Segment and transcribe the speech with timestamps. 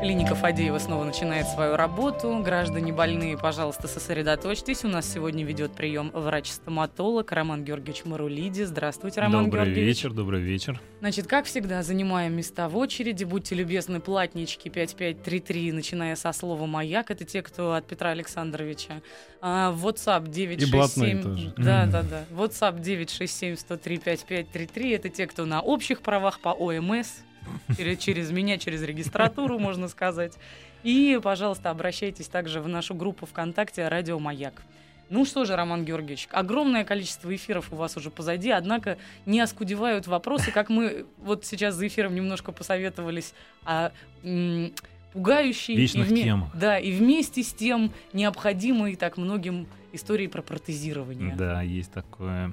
[0.00, 2.40] Клиника Фадеева снова начинает свою работу.
[2.44, 4.84] Граждане больные, пожалуйста, сосредоточьтесь.
[4.84, 8.62] У нас сегодня ведет прием врач-стоматолог Роман Георгиевич Марулиди.
[8.62, 9.96] Здравствуйте, Роман добрый Георгиевич.
[9.96, 10.80] вечер, добрый вечер.
[11.00, 13.24] Значит, как всегда, занимаем места в очереди.
[13.24, 17.10] Будьте любезны, платнички 5533, начиная со слова «Маяк».
[17.10, 19.02] Это те, кто от Петра Александровича.
[19.40, 21.22] А, WhatsApp 967...
[21.22, 21.52] тоже.
[21.56, 22.24] Да, да, да.
[22.30, 24.94] WhatsApp 967-103-5533.
[24.94, 27.08] Это те, кто на общих правах по ОМС.
[27.76, 30.34] Через, через меня, через регистратуру, можно сказать.
[30.82, 34.62] И, пожалуйста, обращайтесь также в нашу группу ВКонтакте «Радио Маяк».
[35.10, 40.06] Ну что же, Роман Георгиевич, огромное количество эфиров у вас уже позади, однако не оскудевают
[40.06, 43.32] вопросы, как мы вот сейчас за эфиром немножко посоветовались,
[43.64, 43.90] а
[44.22, 44.70] м,
[45.14, 46.50] пугающие и, Вечных темах.
[46.54, 51.34] да, и вместе с тем необходимые так многим истории про протезирование.
[51.34, 52.52] Да, есть такое.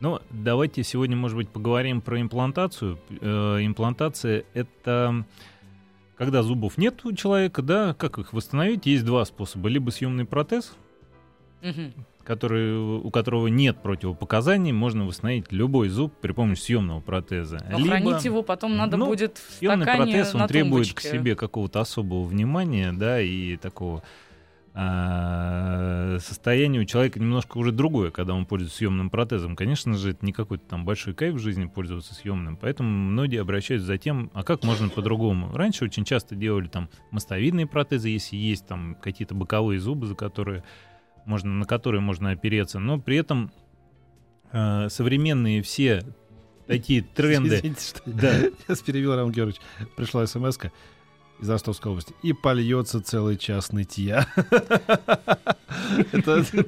[0.00, 2.98] Ну, давайте сегодня, может быть, поговорим про имплантацию.
[3.20, 5.24] Э, имплантация— это
[6.18, 8.86] когда зубов нет у человека, да, как их восстановить?
[8.86, 9.68] Есть два способа.
[9.68, 10.74] Либо съемный протез,
[12.24, 17.64] который, у которого нет противопоказаний, можно восстановить любой зуб при помощи съемного протеза.
[17.70, 21.36] Но Либо хранить его потом надо ну, будет в съемный протез, он требует к себе
[21.36, 24.02] какого-то особого внимания, да, и такого
[24.76, 29.56] состояние у человека немножко уже другое, когда он пользуется съемным протезом.
[29.56, 33.86] Конечно же, это не какой-то там большой кайф в жизни пользоваться съемным, поэтому многие обращаются
[33.86, 35.50] за тем, а как можно по-другому.
[35.56, 40.62] Раньше очень часто делали там мостовидные протезы, если есть там какие-то боковые зубы, за которые
[41.24, 43.52] можно, на которые можно опереться, но при этом
[44.52, 46.04] а, современные все
[46.66, 47.48] такие тренды.
[47.56, 48.38] Извините, что Да.
[48.68, 49.62] я перебил, Роман Георгиевич.
[49.96, 50.58] Пришла смс
[51.40, 52.14] из Ростовской области.
[52.22, 54.26] И польется целый час нытья.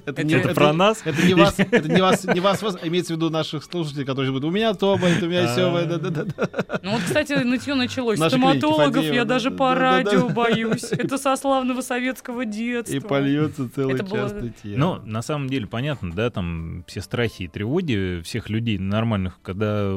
[0.04, 1.02] Это про нас?
[1.04, 4.44] Это не вас, это не вас, не вас, имеется в виду наших слушателей, которые будут,
[4.44, 6.78] у меня то болит, у меня все, А.
[6.82, 8.18] Ну вот, кстати, нытье началось.
[8.18, 10.92] Стоматологов я да, даже да, по радио боюсь.
[10.92, 12.94] Это со славного советского детства.
[12.94, 14.76] И польется целый час нытья.
[14.76, 19.90] Ну, на самом деле, понятно, да, там все страхи и тревоги всех людей нормальных, когда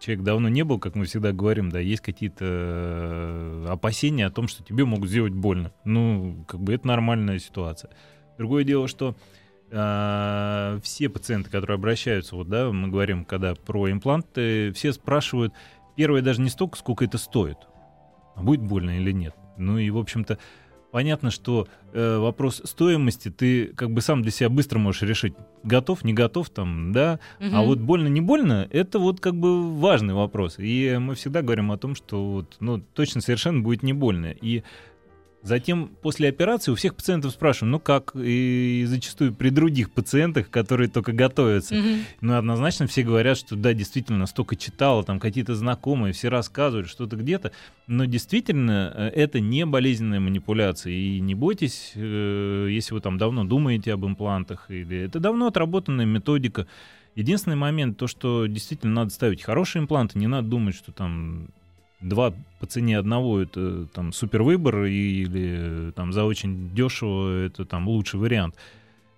[0.00, 3.66] человек давно не был, как мы всегда говорим, да, есть какие-то э,
[4.06, 5.72] опасения о том, что тебе могут сделать больно.
[5.84, 7.90] Ну, как бы это нормальная ситуация.
[8.38, 9.16] Другое дело, что
[9.70, 15.52] э, все пациенты, которые обращаются, вот, да, мы говорим, когда про импланты, все спрашивают,
[15.96, 17.58] первое даже не столько, сколько это стоит,
[18.36, 19.34] а будет больно или нет.
[19.56, 20.38] Ну и, в общем-то,
[20.90, 26.04] понятно, что э, вопрос стоимости ты как бы сам для себя быстро можешь решить, готов,
[26.04, 27.20] не готов, там, да.
[27.38, 27.54] Мгм.
[27.54, 30.56] А вот больно, не больно, это вот как бы важный вопрос.
[30.58, 34.26] И мы всегда говорим о том, что вот, ну, точно совершенно будет не больно.
[34.26, 34.62] И
[35.46, 40.88] Затем после операции у всех пациентов спрашиваем, ну как, и зачастую при других пациентах, которые
[40.88, 41.76] только готовятся.
[41.76, 42.00] Мгм.
[42.20, 47.14] Ну, однозначно все говорят, что да, действительно, столько читала, там какие-то знакомые, все рассказывают что-то
[47.14, 47.52] где-то,
[47.86, 50.92] но действительно э, это не болезненная манипуляция.
[50.92, 56.06] И не бойтесь, э, если вы там давно думаете об имплантах, или это давно отработанная
[56.06, 56.66] методика.
[57.14, 61.50] Единственный момент, то, что действительно надо ставить хорошие импланты, не надо думать, что там
[62.00, 67.88] два по цене одного это там супер выбор или там за очень дешево это там
[67.88, 68.54] лучший вариант.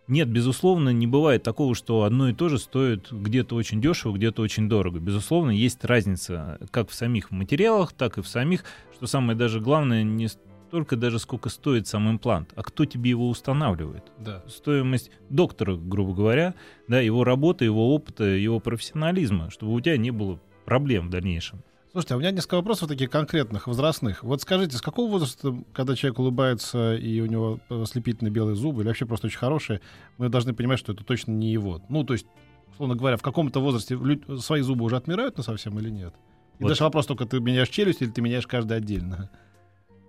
[0.07, 4.41] Нет, безусловно, не бывает такого, что одно и то же стоит где-то очень дешево, где-то
[4.41, 5.01] очень дорого.
[5.01, 8.65] Безусловно, есть разница как в самих материалах, так и в самих,
[8.95, 13.29] что самое даже главное, не столько даже сколько стоит сам имплант, а кто тебе его
[13.29, 14.05] устанавливает.
[14.19, 14.43] Да.
[14.49, 16.55] Стоимость доктора, грубо говоря,
[16.89, 21.63] да, его работы, его опыта, его профессионализма, чтобы у тебя не было проблем в дальнейшем.
[21.99, 24.23] Слушайте, а у меня несколько вопросов таких конкретных, возрастных.
[24.23, 28.87] Вот скажите, с какого возраста, когда человек улыбается и у него ослепительно белые зубы, или
[28.87, 29.81] вообще просто очень хорошие,
[30.17, 31.83] мы должны понимать, что это точно не его?
[31.89, 32.27] Ну, то есть,
[32.71, 33.99] условно говоря, в каком-то возрасте
[34.39, 36.15] свои зубы уже отмирают на совсем или нет?
[36.61, 36.69] И Вот.
[36.69, 39.29] дальше вопрос только, ты меняешь челюсть или ты меняешь каждый отдельно?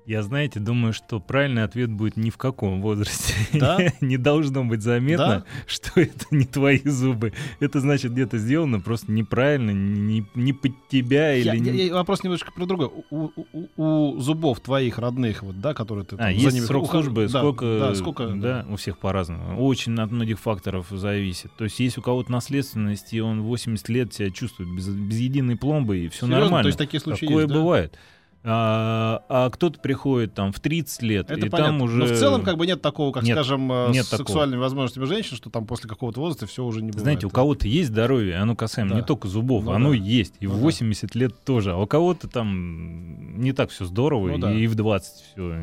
[0.09, 3.35] Я, знаете, думаю, что правильный ответ будет ни в каком возрасте.
[3.53, 3.77] Да?
[4.01, 5.45] не должно быть заметно, Да?
[5.67, 7.31] что это не твои зубы.
[7.59, 11.45] Это значит где-то сделано просто неправильно, не, не под тебя или...
[11.45, 12.89] Я- я- не- я- вопрос немножко про другое.
[13.11, 16.65] У, у- у- зубов твоих родных, вот, да, которые ты А, там за есть ними
[16.65, 19.63] срок службы, да, сколько, Да, сколько, да, у всех по-разному.
[19.63, 21.51] Очень от многих факторов зависит.
[21.56, 25.56] То есть есть у кого-то наследственность, и он 80 лет себя чувствует без, без единой
[25.56, 26.39] пломбы, и все Серьезно?
[26.39, 26.63] нормально.
[26.63, 27.59] То есть такие случаи Такое есть, да?
[27.59, 27.95] бывает.
[28.41, 31.74] А, а кто-то приходит там в 30 лет, Это и понятно.
[31.74, 31.97] там уже...
[31.97, 34.27] Но в целом как бы нет такого, как, Нет, скажем, э, нет с такого.
[34.27, 37.01] сексуальными возможностями женщин, что там после какого-то возраста все уже не бывает.
[37.03, 38.95] Знаете, у кого-то есть здоровье, оно касаемо Да.
[38.97, 39.95] не только зубов, Ну оно да.
[39.95, 40.36] есть.
[40.39, 40.62] И Ну в да.
[40.63, 41.74] 80 лет тоже.
[41.74, 44.53] А у кого-то там не так все здорово, Ну и, да.
[44.53, 45.56] и в 20 все.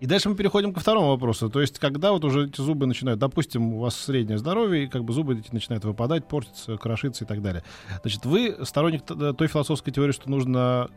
[0.00, 1.48] И дальше мы переходим ко второму вопросу.
[1.50, 5.04] То есть, когда вот уже эти зубы начинают, допустим, у вас среднее здоровье, и как
[5.04, 7.62] бы зубы эти начинают выпадать, портиться, крошиться и так далее.
[8.02, 10.88] Значит, вы сторонник т- той философской теории, что нужно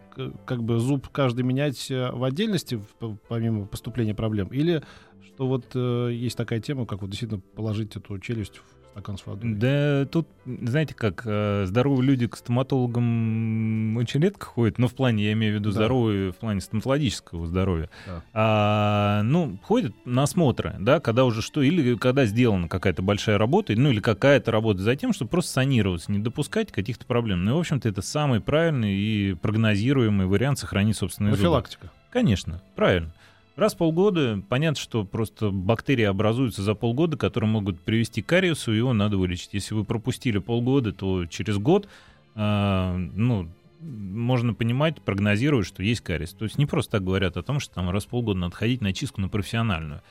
[0.46, 2.80] как бы зуб каждый менять э, в отдельности,
[3.28, 4.84] помимо поступления проблем, или
[5.26, 9.26] что вот э, есть такая тема, как вот действительно положить эту челюсть в стакан с
[9.26, 9.54] водой?
[9.54, 15.26] Да тут, знаете как, э, здоровые люди к стоматологам очень редко ходят, но в плане,
[15.26, 15.76] я имею в виду Да.
[15.76, 17.90] здоровые, в плане стоматологического здоровья.
[18.08, 18.24] Да.
[18.34, 23.74] А, ну, ходят на осмотры, да, когда уже что, или когда сделана какая-то большая работа,
[23.76, 27.46] ну, или какая-то работа за тем, чтобы просто санироваться, не допускать каких-то проблем.
[27.46, 31.44] Ну, и, в общем-то, это самый правильный и прогнозируемый вариант сохранить собственные зубы.
[31.44, 31.92] Профилактика.
[32.10, 33.12] Конечно, правильно.
[33.58, 38.72] Раз в полгода, понятно, что просто бактерии образуются за полгода, которые могут привести к кариесу,
[38.72, 39.50] его надо вылечить.
[39.54, 41.90] Если вы пропустили полгода, то через год,
[42.36, 43.50] а, ну,
[43.80, 46.34] можно понимать, прогнозировать, что есть кариес.
[46.34, 48.82] То есть не просто так говорят о том, что там раз в полгода надо ходить
[48.82, 50.04] на чистку на профессиональную.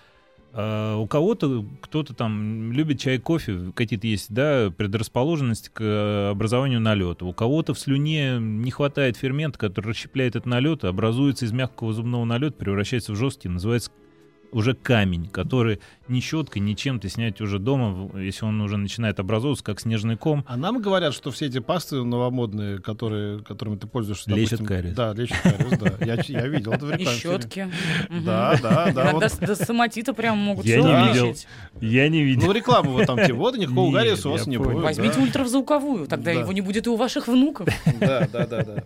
[0.53, 6.81] А у кого-то, кто-то там любит чай, кофе, какие-то есть, да, предрасположенности к э, образованию
[6.81, 7.25] налета.
[7.25, 12.25] У кого-то в слюне не хватает фермента, который расщепляет этот налет, образуется из мягкого зубного
[12.25, 13.91] налета, превращается в жесткий, называется
[14.57, 19.63] уже камень, который ни щеткой, ни чем-то снять уже дома, если он уже начинает образовываться,
[19.65, 20.45] как снежный ком.
[20.49, 24.95] А нам говорят, что все эти пасты новомодные, которые, которыми ты пользуешься, Лечат допустим, кариес.
[24.97, 25.93] Да, лечат кариес, да.
[26.07, 27.19] Я, я видел это в И рекламе.
[27.19, 27.71] щетки.
[28.09, 28.25] Мгм.
[28.25, 29.13] Да, да, да.
[29.13, 29.25] Вот.
[29.25, 31.25] с- до соматита прям могут Я не видел.
[31.27, 31.47] вылечить.
[31.81, 32.47] Я не видел.
[32.47, 34.83] Ну, рекламу вот там, типа, вот, и никакого Нет, гариеса у вас не будет.
[34.83, 36.41] Возьмите ультразвуковую, тогда Да.
[36.41, 37.69] его не будет и у ваших внуков.
[38.01, 38.85] Да, да, да, да.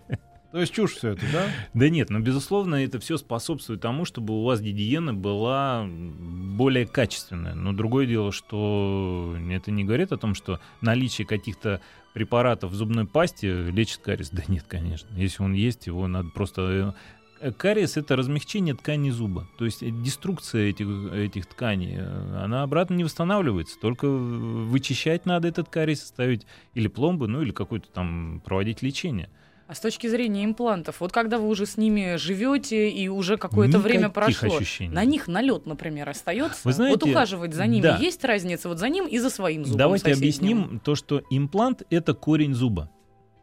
[0.51, 1.47] То есть чушь все это, да?
[1.73, 7.55] Да нет, но безусловно это все способствует тому, чтобы у вас гигиена была более качественная.
[7.55, 11.79] Но другое дело, что это не говорит о том, что наличие каких-то
[12.13, 14.29] препаратов в зубной пасте лечит кариес.
[14.29, 15.07] Да нет, конечно.
[15.15, 16.95] Если он есть, его надо просто...
[17.39, 19.47] э, Кариес— это размягчение ткани зуба.
[19.57, 23.79] То есть э, деструкция этих, этих тканей, э, она обратно не восстанавливается.
[23.79, 29.29] Только вычищать надо этот кариес, ставить или пломбы, ну или какой-то там проводить лечение.
[29.71, 33.79] А с точки зрения имплантов, вот когда вы уже с ними живете и уже какое-то
[33.79, 34.93] время прошло, ощущений.
[34.93, 36.59] на них налет, например, остается.
[36.65, 37.95] Вы знаете, вот ухаживать за ними да.
[37.95, 39.77] есть разница вот за ним и за своим зубом.
[39.77, 40.57] Давайте соседним?
[40.57, 42.89] объясним то, что имплант это корень зуба.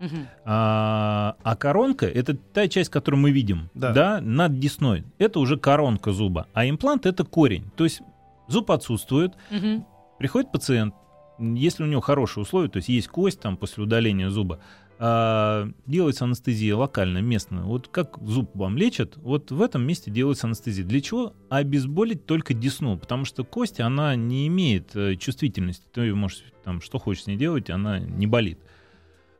[0.01, 0.29] Мгм.
[0.45, 3.93] А, а коронка это та часть, которую мы видим, Да.
[3.93, 4.21] да.
[4.21, 5.05] над десной.
[5.17, 7.71] Это уже коронка зуба, а имплант это корень.
[7.75, 8.03] То есть
[8.49, 9.87] зуб отсутствует, Мгм.
[10.19, 10.95] приходит пациент,
[11.39, 14.61] если у него хорошие условия, то есть есть кость там после удаления зуба,
[15.01, 17.63] а, делается анестезия локальная, местная.
[17.63, 20.85] Вот как зуб вам лечат, вот в этом месте делается анестезия.
[20.85, 21.35] Для чего?
[21.49, 25.85] Обезболить только десну, потому что кость, она не имеет э, чувствительности.
[25.93, 28.59] Ты можешь там что хочешь с ней делать, она не болит.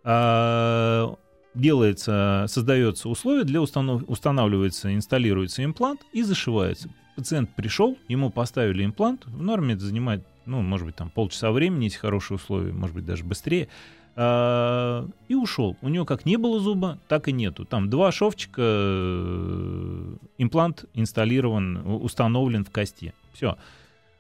[0.05, 1.17] А,
[1.55, 4.05] делается, создается условие для установ...
[4.07, 6.89] устанавливается, инсталируется имплант и зашивается.
[7.17, 11.85] Пациент пришел, ему поставили имплант, в норме это занимает, ну, может быть, там полчаса времени,
[11.85, 13.69] если хорошие условия, может быть, даже быстрее,
[14.19, 15.77] и ушел.
[15.81, 17.65] У него как не было зуба, так и нету.
[17.65, 23.15] Там два шовчика, э, имплант инсталлирован, установлен в кости.
[23.33, 23.57] Все.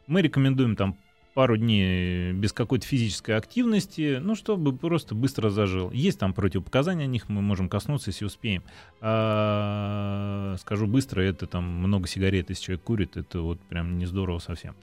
[0.06, 0.96] Мы рекомендуем там
[1.34, 5.90] пару дней без какой-то физической активности, ну, чтобы просто быстро зажил.
[5.92, 8.62] Есть там противопоказания, о них мы можем коснуться, если успеем.
[9.00, 14.38] А, скажу быстро, это там много сигарет, если человек курит, это вот прям не здорово
[14.38, 14.74] совсем.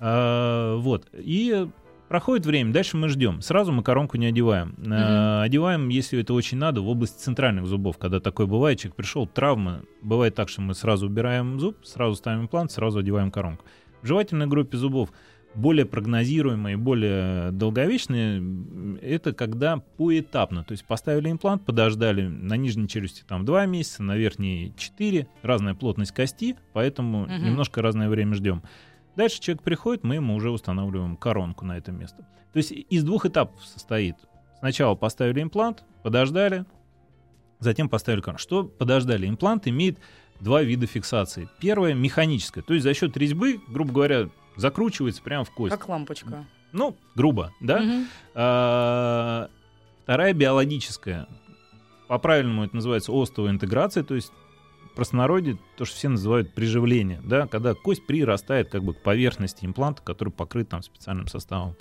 [0.00, 1.08] А, вот.
[1.14, 1.66] И
[2.12, 3.40] проходит время, дальше мы ждем.
[3.40, 4.76] Сразу мы коронку не одеваем.
[4.90, 7.96] А, одеваем, если это очень надо, в область центральных зубов.
[7.96, 9.80] Когда такое бывает, человек пришел, травма.
[10.02, 13.64] Бывает так, что мы сразу убираем зуб, сразу ставим имплант, сразу одеваем коронку.
[14.02, 15.10] В жевательной группе зубов
[15.54, 18.42] более прогнозируемые, более долговечные,
[19.00, 20.64] это когда поэтапно.
[20.64, 25.72] То есть поставили имплант, подождали на нижней челюсти там 2 месяца, на верхней 4, разная
[25.72, 27.42] плотность кости, поэтому Мгм.
[27.42, 28.62] немножко разное время ждем.
[29.16, 32.26] Дальше человек приходит, мы ему уже устанавливаем коронку на это место.
[32.52, 34.16] То есть из двух этапов состоит.
[34.58, 36.64] Сначала поставили имплант, подождали,
[37.58, 38.42] затем поставили коронку.
[38.42, 39.28] Что подождали?
[39.28, 39.98] Имплант имеет
[40.40, 41.48] два вида фиксации.
[41.60, 45.74] Первая механическая, то есть за счет резьбы, грубо говоря, закручивается прямо в кость.
[45.74, 46.46] Как лампочка.
[46.72, 47.82] Ну, грубо, да?
[48.34, 49.48] А,
[50.04, 51.28] Вторая биологическая.
[52.08, 54.32] По-правильному это называется остовая интеграция, то есть
[54.94, 60.02] простонародье то, что все называют приживление, да, когда кость прирастает как бы к поверхности импланта,
[60.02, 61.76] который покрыт там специальным составом.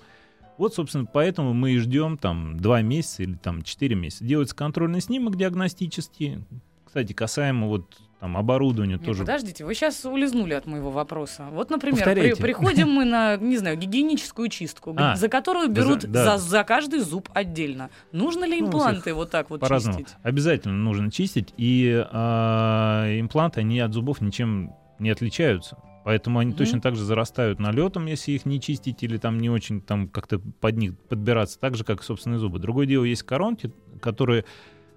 [0.57, 4.23] Вот, собственно, поэтому мы и ждем там 2 месяца или там 4 месяца.
[4.23, 6.43] Делается контрольный снимок диагностический.
[6.91, 7.85] Кстати, касаемо вот
[8.19, 9.21] там оборудования Нет, тоже.
[9.21, 11.47] Подождите, вы сейчас улизнули от моего вопроса.
[11.53, 15.99] Вот, например, при- приходим мы на, не знаю, гигиеническую чистку, А, за которую за- берут
[16.11, 16.37] да.
[16.37, 17.89] за, за каждый зуб отдельно.
[18.11, 19.99] Нужно ли Ну, импланты вот так вот По-разному.
[19.99, 20.15] чистить?
[20.21, 25.77] Обязательно нужно чистить, и а, импланты, они от зубов ничем не отличаются.
[26.03, 26.57] Поэтому они Мгм.
[26.57, 30.39] точно так же зарастают налетом, если их не чистить или там не очень там как-то
[30.39, 32.59] под них подбираться, так же, как и собственные зубы.
[32.59, 33.71] Другое дело, есть коронки,
[34.01, 34.43] которые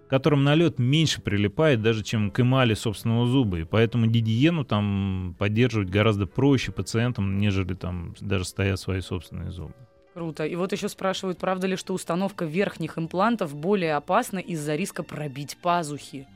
[0.08, 3.58] которым налет меньше прилипает даже, чем к эмали собственного зуба.
[3.60, 9.74] И поэтому гигиену там поддерживать гораздо проще пациентам, нежели там даже стоят свои собственные зубы.
[10.14, 10.46] Круто.
[10.46, 15.56] И вот еще спрашивают, правда ли, что установка верхних имплантов более опасна из-за риска пробить
[15.60, 16.28] пазухи?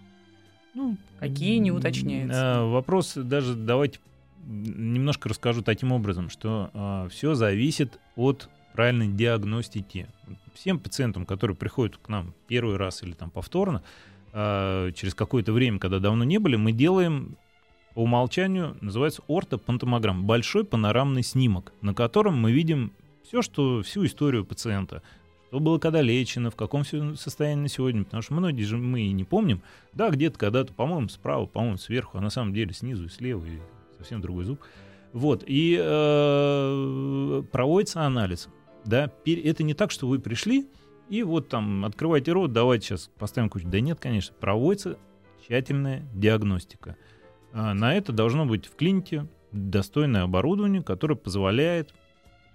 [0.74, 2.38] Ну, Какие не уточняются.
[2.40, 4.00] э, Вопрос даже давайте
[4.46, 8.48] немножко расскажу таким образом, что все зависит от
[8.78, 10.06] правильной диагностики.
[10.54, 13.82] Всем пациентам, которые приходят к нам первый раз или там повторно,
[14.32, 17.36] э, через какое-то время, когда давно не были, мы делаем
[17.94, 22.92] по умолчанию, называется ортопантомограмм, большой панорамный снимок, на котором мы видим
[23.24, 25.02] все, что, всю историю пациента,
[25.48, 29.12] что было когда лечено, в каком состоянии на сегодня, потому что многие же мы и
[29.12, 29.60] не помним,
[29.92, 33.58] да, где-то когда-то, по-моему, справа, по-моему, сверху, а на самом деле снизу и слева, и
[33.98, 34.60] совсем другой зуб.
[35.12, 38.48] Вот, и э, проводится анализ.
[38.88, 40.66] Да, это не так, что вы пришли,
[41.10, 43.68] и вот там открывайте рот, давайте сейчас поставим кучу.
[43.68, 44.96] Да нет, конечно, проводится
[45.42, 46.96] тщательная диагностика.
[47.52, 51.94] А на это должно быть в клинике достойное оборудование, которое позволяет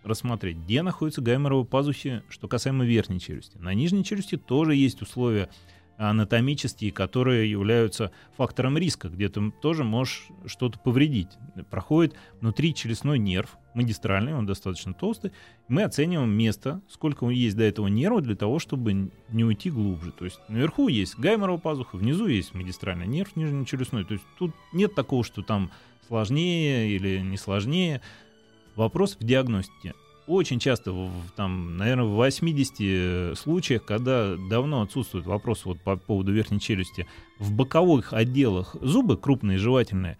[0.04, 3.58] рассмотреть, где находятся гайморовые пазухи, что касаемо верхней челюсти.
[3.60, 5.50] На нижней челюсти тоже есть условия
[5.97, 11.29] анатомические, которые являются фактором риска, где ты тоже можешь что-то повредить.
[11.69, 15.31] Проходит внутричелюстной нерв, магистральный, он достаточно толстый.
[15.67, 20.12] Мы оцениваем место, сколько есть до этого нерва для того, чтобы не уйти глубже.
[20.12, 24.05] То есть наверху есть гайморова пазуха, внизу есть магистральный нерв нижнечелюстной.
[24.05, 25.71] То есть тут нет такого, что там
[26.07, 28.01] сложнее или не сложнее.
[28.75, 29.93] Вопрос в диагностике.
[30.25, 36.32] Очень часто, в, там, наверное, в 80 случаях, когда давно отсутствует вопрос вот по поводу
[36.32, 37.08] верхней челюсти,
[37.39, 40.18] в боковых отделах зубы, крупные, жевательные,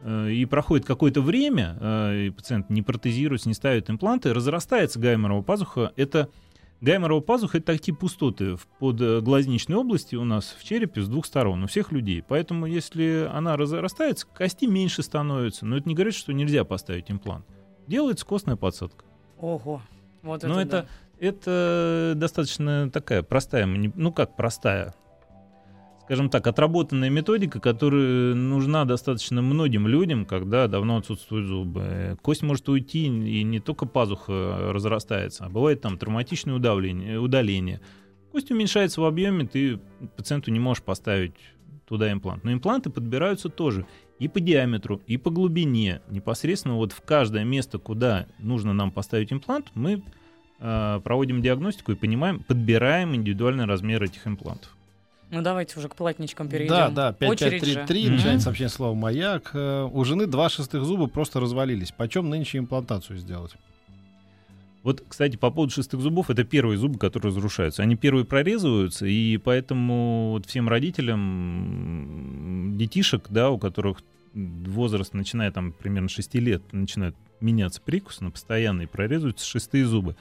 [0.00, 5.42] э, и проходит какое-то время, э, и пациент не протезируется, не ставит импланты, разрастается гайморова
[5.42, 5.92] пазуха.
[5.96, 6.30] Это
[6.80, 11.64] гайморова пазуха— это такие пустоты в подглазничной области у нас в черепе с двух сторон,
[11.64, 12.24] у всех людей.
[12.26, 15.66] Поэтому если она разрастается, кости меньше становится.
[15.66, 17.44] Но это не говорит, что нельзя поставить имплант.
[17.86, 19.04] Делается костная подсадка.
[19.44, 19.82] Ого.
[20.22, 20.86] Вот Но это,
[21.18, 24.94] это, это достаточно такая простая, ну как простая,
[26.04, 32.16] скажем так, отработанная методика, которая нужна достаточно многим людям, когда давно отсутствуют зубы.
[32.22, 37.82] Кость может уйти, и не только пазуха разрастается, а бывает там травматичное удавление, удаление.
[38.32, 39.78] Кость уменьшается в объеме, ты
[40.16, 41.34] пациенту не можешь поставить
[41.86, 42.44] туда имплант.
[42.44, 43.86] Но импланты подбираются тоже
[44.24, 46.00] и по диаметру, и по глубине.
[46.08, 50.02] Непосредственно вот в каждое место, куда нужно нам поставить имплант, мы
[50.60, 54.74] э, проводим диагностику и понимаем, подбираем индивидуальный размер этих имплантов.
[55.30, 56.74] Ну давайте уже к платничкам перейдем.
[56.74, 57.74] Да, да, Очередь же.
[57.74, 58.14] 5533, Мгм.
[58.14, 59.50] начинается сообщение слова «Маяк».
[59.52, 61.92] Э, У жены два шестых зуба просто развалились.
[61.92, 63.52] Почем нынче имплантацию сделать?
[64.84, 67.82] Вот, кстати, по поводу шестых зубов, это первые зубы, которые разрушаются.
[67.82, 74.02] Они первые прорезываются, и поэтому вот всем родителям детишек, да, у которых
[74.34, 80.16] возраст, начиная там примерно 6 лет, начинают меняться прикус на постоянный, прорезываются шестые зубы.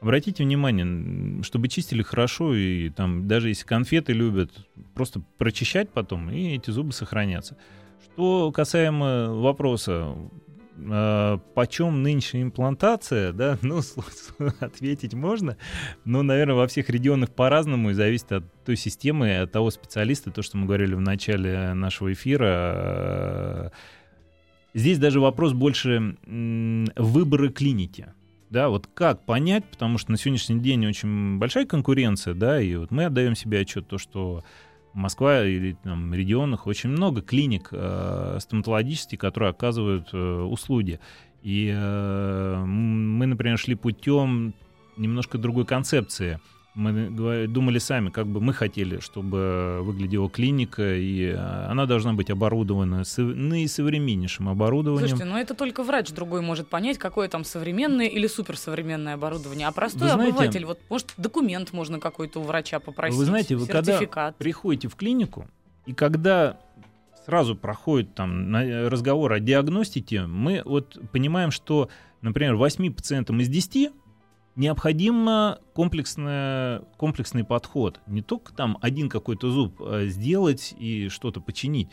[0.00, 4.52] Обратите внимание, чтобы чистили хорошо, и там даже если конфеты любят,
[4.94, 7.56] просто прочищать потом, и эти зубы сохранятся.
[8.04, 10.14] Что касаемо вопроса,
[10.76, 13.80] э, почем нынче имплантация, да, ну,
[14.60, 15.56] ответить можно,
[16.04, 20.42] но, наверное, во всех регионах по-разному и зависит от той системы, от того специалиста, то,
[20.42, 22.44] что мы говорили в начале нашего эфира.
[22.46, 23.70] Э,
[24.74, 28.08] Здесь даже вопрос больше выбора клиники.
[28.50, 32.90] Да, вот как понять, потому что на сегодняшний день очень большая конкуренция, да, и вот
[32.90, 34.44] мы отдаем себе отчет, то, что
[34.94, 41.00] Москва или там, регионах очень много клиник э, стоматологических, которые оказывают э, услуги.
[41.42, 44.54] И э, мы, например, шли путем
[44.96, 46.38] немножко другой концепции.
[46.74, 52.30] Мы думали сами, как бы мы хотели, чтобы выглядела клиника, и э, она должна быть
[52.30, 55.08] оборудована наисовременнейшим оборудованием.
[55.08, 59.68] Слушайте, ну это только врач другой может понять, какое там современное или суперсовременное оборудование.
[59.68, 63.18] А простой Вы знаете- обыватель, вот может документ можно какой-то у врача попросить.
[63.18, 65.46] Вы знаете, вы когда приходите в клинику,
[65.86, 66.58] и когда
[67.24, 71.88] сразу проходит там на- разговор о диагностике, мы вот понимаем, что,
[72.20, 73.92] например, 8 пациентам из 10
[74.56, 78.00] необходимо комплексное, комплексный подход.
[78.06, 81.88] Не только там один какой-то зуб а сделать и что-то починить.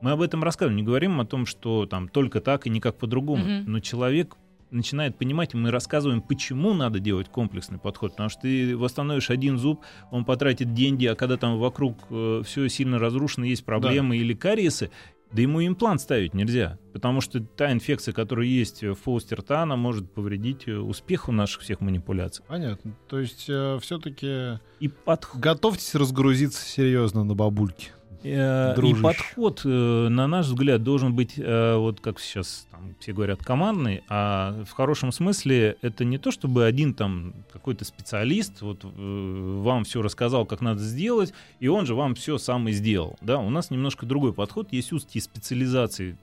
[0.00, 3.44] Мы об этом рассказываем, не говорим о том, что там только так и никак по-другому.
[3.44, 3.72] Мгм.
[3.72, 4.36] Но человек
[4.70, 8.10] начинает понимать, и мы рассказываем, почему надо делать комплексный подход.
[8.10, 11.96] Потому что ты восстановишь один зуб, он потратит деньги, а когда там вокруг
[12.44, 14.90] все сильно разрушено, есть проблемы или кариесы,
[15.34, 19.76] да ему имплант ставить нельзя, потому что та инфекция, которая есть в полости рта, она
[19.76, 22.44] может повредить э, успеху наших всех манипуляций.
[22.48, 22.96] Понятно.
[23.08, 25.40] То есть все-таки И подход...
[25.40, 27.90] готовьтесь разгрузиться серьезно на бабульке.
[28.24, 29.02] Э, И Дружище.
[29.02, 34.02] подход, э, на наш взгляд, должен быть, э, вот как сейчас там, все говорят, командный,
[34.08, 39.84] а в хорошем смысле это не то, чтобы один там какой-то специалист вот, э, вам
[39.84, 43.16] все рассказал, как надо сделать, и он же вам все сам и сделал.
[43.20, 43.38] Да?
[43.38, 46.16] У нас немножко другой подход, есть узкие специализации.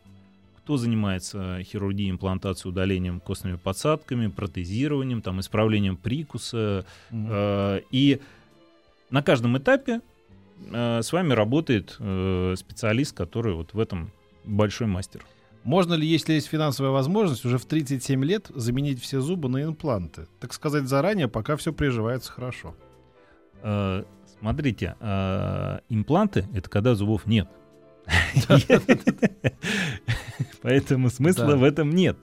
[0.63, 8.19] Кто занимается хирургией, имплантацией, удалением костными подсадками, протезированием, там, исправлением прикуса, Э, И
[9.09, 9.99] на каждом этапе э,
[10.69, 14.11] с вами работает э, специалист, который вот в этом
[14.43, 15.25] большой мастер.
[15.63, 20.27] Можно ли, если есть финансовая возможность, уже в 37 лет заменить все зубы на импланты?
[20.39, 22.75] Так сказать, заранее, пока все приживается хорошо.
[23.61, 24.03] Э,
[24.41, 27.47] Смотрите, э, импланты— это когда зубов нет.
[30.63, 32.17] Поэтому смысла в этом нет.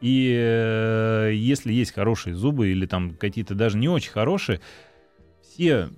[0.00, 4.62] И э, если есть хорошие зубы или там какие-то даже не очень хорошие,
[5.42, 5.90] все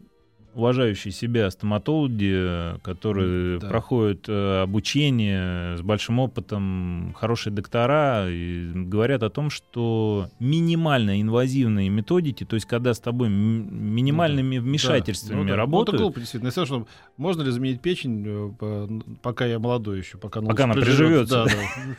[0.54, 3.68] уважающие себя стоматологи, которые Да.
[3.68, 11.88] проходят э, обучение с большим опытом, хорошие доктора, и говорят о том, что минимально инвазивные
[11.88, 15.42] методики, то есть когда с тобой м- минимальными вмешательствами Да.
[15.42, 15.50] Ну да.
[15.52, 16.48] Ну, работают, это глупо, действительно.
[16.48, 18.88] Если что, можно ли заменить печень, э, по-
[19.22, 21.44] пока я молодой еще, пока она, Пока она приживется?
[21.44, 21.52] Да,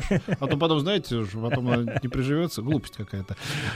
[0.09, 0.35] да.
[0.39, 2.61] А то потом, знаете, потом она не приживется.
[2.61, 3.35] Глупость какая-то.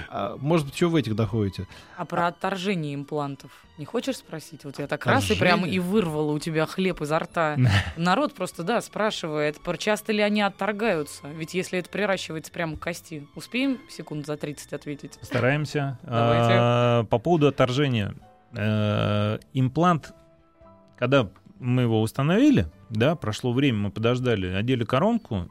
[0.09, 1.67] А, может быть, что в этих доходите?
[1.97, 4.65] А про отторжение имплантов не хочешь спросить?
[4.67, 7.55] Вот я так раз и прям и вырвала у тебя хлеб изо рта.
[7.95, 11.27] Народ просто, да, спрашивает, часто ли они отторгаются?
[11.29, 15.17] Ведь если это приращивается прямо к кости, успеем секунд за 30 ответить?
[15.21, 15.97] Стараемся.
[16.09, 18.13] А, По поводу отторжения.
[18.53, 20.13] Э, Имплант,
[20.97, 25.49] когда мы его установили, да, прошло время, мы подождали, одели коронку,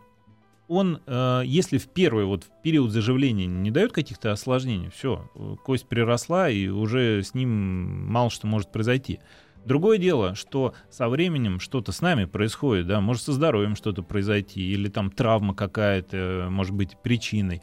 [0.68, 5.30] он, э, если в первый вот в период заживления не дает каких-то осложнений, все,
[5.64, 9.20] кость приросла, и уже с ним мало что может произойти.
[9.64, 14.60] Другое дело, что со временем что-то с нами происходит, да, может со здоровьем что-то произойти,
[14.60, 17.62] или там травма какая-то может быть причиной.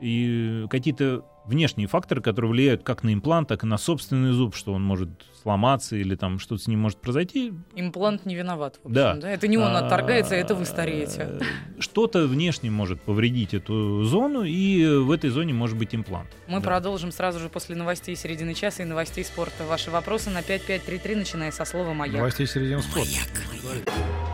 [0.00, 4.72] И какие-то внешние факторы, которые влияют как на имплант, так и на собственный зуб, что
[4.72, 5.08] он может
[5.42, 7.52] сломаться или там что-то с ним может произойти.
[7.76, 9.14] Имплант не виноват, в общем, Да.
[9.14, 9.30] да?
[9.30, 11.20] Это не он А, отторгается, это вы стареете.
[11.20, 11.40] э,
[11.78, 16.28] Что-то внешне может повредить эту зону, и в этой зоне может быть имплант.
[16.48, 16.64] Мы Да.
[16.64, 19.64] продолжим сразу же после новостей середины часа и новостей спорта.
[19.68, 22.16] Ваши вопросы на 5533, начиная со слова «Маяк».
[22.16, 23.08] Новостей середины спорта.
[23.08, 24.25] Клиника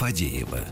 [0.00, 0.64] Фадеева.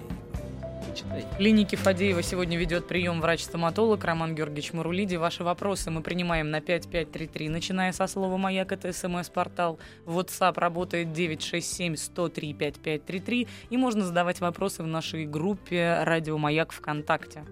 [1.34, 5.16] В клинике Фадеева сегодня ведет прием врач-стоматолог Роман Георгиевич Марулиди.
[5.16, 8.72] Ваши вопросы мы принимаем на 5533, начиная со слова «Маяк».
[8.72, 9.78] Это смс-портал.
[10.06, 13.48] WhatsApp работает 967-103-5533.
[13.68, 17.44] И можно задавать вопросы в нашей группе «Радио Маяк ВКонтакте».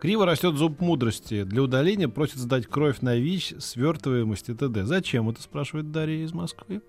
[0.00, 1.44] Криво растет зуб мудрости.
[1.44, 4.82] Для удаления просят сдать кровь на ВИЧ, свертываемость ТД.
[4.82, 6.82] Зачем это, спрашивает Дарья из Москвы.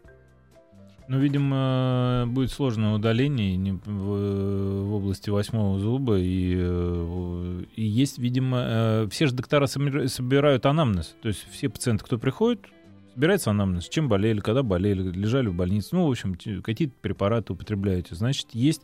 [1.08, 6.18] Ну, видимо, будет сложное удаление в, области восьмого зуба.
[6.18, 11.16] И, э, и есть, видимо, э, все же доктора собира- собирают анамнез.
[11.22, 12.66] То есть все пациенты, кто приходит,
[13.13, 13.89] собирается анамнез.
[13.89, 15.89] Чем болели, когда болели, лежали в больнице.
[15.92, 18.16] Ну, в общем, какие-то препараты употребляете.
[18.16, 18.82] Значит, есть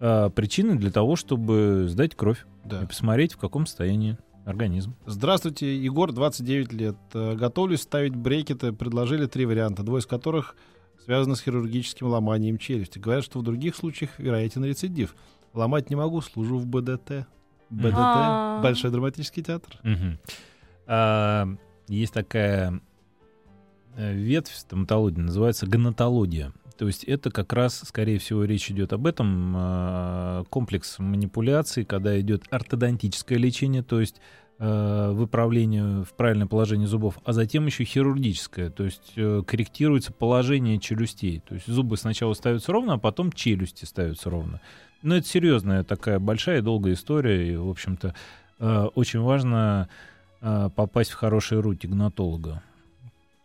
[0.00, 2.82] э, причины для того, чтобы сдать кровь Да.
[2.82, 4.94] и посмотреть, в каком состоянии организм.
[5.06, 6.96] Здравствуйте, Егор, 29 лет.
[7.14, 8.72] Готовлюсь ставить брекеты.
[8.72, 10.56] Предложили три варианта, двое из которых
[11.04, 12.98] связаны с хирургическим ломанием челюсти.
[12.98, 15.14] Говорят, что в других случаях вероятен рецидив.
[15.54, 17.26] Ломать не могу, служу в БДТ.
[17.70, 18.60] БДТ, А.
[18.62, 19.78] Большой драматический театр.
[20.86, 21.48] А,
[21.88, 22.80] есть такая
[23.96, 26.52] э, ветвь стоматологии, называется гонатология.
[26.76, 32.18] То есть это как раз, скорее всего, речь идет об этом а, комплекс манипуляций, когда
[32.20, 34.20] идет ортодонтическое лечение, то есть
[34.58, 40.78] э, выправление в правильное положение зубов, а затем еще хирургическое, то есть э, корректируется положение
[40.78, 41.40] челюстей.
[41.40, 44.60] То есть зубы сначала ставятся ровно, а потом челюсти ставятся ровно.
[45.02, 48.14] Но это серьезная такая большая и долгая история, и, в общем-то,
[48.58, 49.88] э, очень важно
[50.74, 52.64] попасть в хорошие руки гнатолога.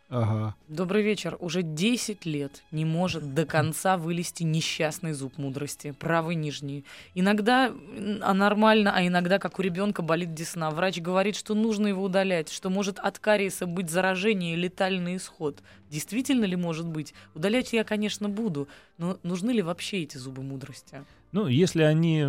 [0.09, 0.55] Ага.
[0.69, 1.35] Добрый вечер.
[1.39, 6.85] Уже 10 лет не может до конца вылезти несчастный зуб мудрости, правый нижний.
[7.13, 7.73] Иногда
[8.21, 10.71] а нормально, а иногда, как у ребенка, болит десна.
[10.71, 15.61] Врач говорит, что нужно его удалять, что может от кариеса быть заражение и летальный исход.
[15.89, 17.13] Действительно ли может быть?
[17.35, 21.03] Удалять я, конечно, буду, но нужны ли вообще эти зубы мудрости?
[21.33, 22.23] Ну, если они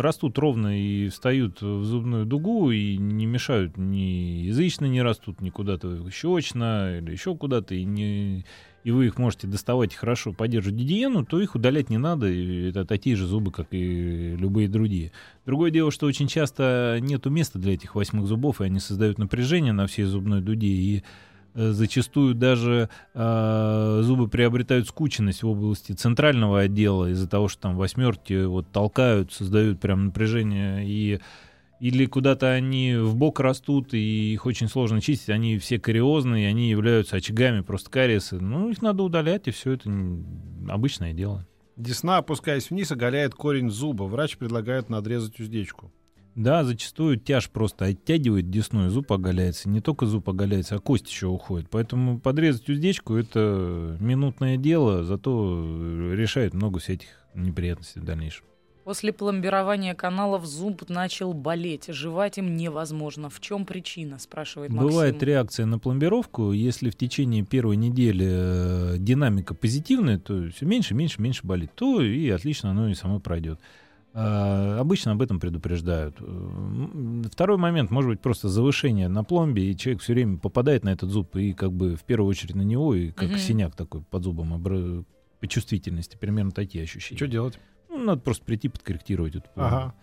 [0.00, 5.50] растут ровно и встают в зубную дугу и не мешают ни язычно не растут, ни
[5.50, 8.44] куда-то щечно или еще куда-то, и, не,
[8.84, 12.26] и вы их можете доставать хорошо поддерживать гигиену, то их удалять не надо.
[12.28, 15.10] Это такие же зубы, как и любые другие.
[15.44, 19.72] Другое дело, что очень часто нету места для этих восьмых зубов, и они создают напряжение
[19.72, 21.02] на всей зубной дуге, и
[21.54, 28.44] зачастую даже э, зубы приобретают скученность в области центрального отдела из-за того, что там восьмерки
[28.44, 31.20] вот толкают, создают прям напряжение и
[31.80, 36.68] или куда-то они в бок растут, и их очень сложно чистить, они все кариозные, они
[36.68, 38.36] являются очагами просто кариеса.
[38.36, 39.90] Ну, их надо удалять, и все это
[40.68, 41.46] обычное дело.
[41.76, 44.02] Десна, опускаясь вниз, оголяет корень зуба.
[44.02, 45.90] Врач предлагает надрезать уздечку.
[46.34, 49.68] Да, зачастую тяж просто оттягивает десну, и зуб оголяется.
[49.68, 51.68] Не только зуб оголяется, а кость еще уходит.
[51.70, 58.44] Поэтому подрезать уздечку— это минутное дело, зато решает много всяких неприятностей в дальнейшем.
[58.84, 61.86] После пломбирования каналов зуб начал болеть.
[61.88, 63.28] Жевать им невозможно.
[63.28, 64.88] В чем причина, спрашивает Максим.
[64.88, 66.52] Бывает реакция на пломбировку.
[66.52, 72.02] Если в течение первой недели э, динамика позитивная, то все меньше, меньше, меньше болит, то
[72.02, 73.60] и отлично оно и само пройдет.
[74.12, 76.16] А, обычно об этом предупреждают.
[76.20, 80.88] Э, Второй момент, может быть, просто завышение на пломбе, и человек все время попадает на
[80.90, 83.38] этот зуб, и как бы в первую очередь на него, и как Мгм.
[83.38, 85.04] синяк такой под зубом, обра-
[85.38, 87.16] по чувствительности, примерно такие ощущения.
[87.16, 87.58] Что делать?
[87.88, 89.74] Ну, надо просто прийти подкорректировать эту пломбу.
[89.76, 89.94] Ага.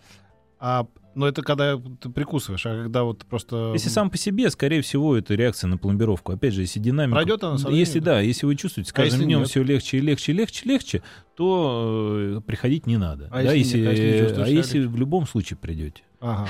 [0.60, 3.72] А, ну, это когда ты прикусываешь, а когда вот просто...
[3.72, 6.32] Если сам по себе, скорее всего, это реакция на пломбировку.
[6.32, 7.16] Опять же, если динамика...
[7.16, 7.68] Пройдет она со?
[7.70, 9.48] Если да, если вы чувствуете, с А каждым если днем нет?
[9.48, 11.02] все легче и легче, легче, легче,
[11.36, 13.28] то э, приходить не надо.
[13.32, 16.02] А да, если если, не- а если чувствуешь а если в любом случае придете.
[16.20, 16.48] Ага.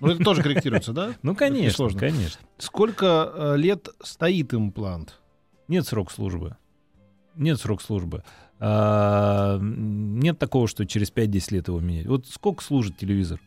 [0.00, 1.14] Ну, это тоже корректируется, да?
[1.22, 2.40] Ну, конечно, конечно.
[2.58, 5.20] Сколько э, лет стоит имплант?
[5.68, 6.56] Нет срок службы.
[7.34, 8.22] Нет срок службы.
[8.58, 12.06] А, нет такого, что через 5-10 лет его менять.
[12.06, 13.40] Вот сколько служит телевизор?